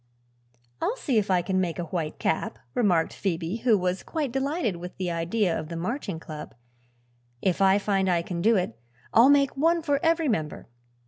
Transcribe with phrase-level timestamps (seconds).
[0.81, 4.77] "I'll see if I can make a white cap," remarked Phoebe, who was quite delighted
[4.77, 6.55] with the idea of the Marching Club.
[7.39, 8.79] "If I find I can do it,
[9.13, 10.67] I'll make one for every member."